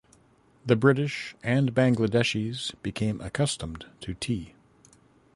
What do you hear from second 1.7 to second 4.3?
Bangladeshis became accustomed to